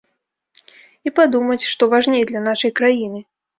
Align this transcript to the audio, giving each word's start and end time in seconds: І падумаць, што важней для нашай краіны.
І 1.09 1.13
падумаць, 1.19 1.59
што 1.73 1.91
важней 1.93 2.27
для 2.33 2.43
нашай 2.49 2.77
краіны. 2.83 3.25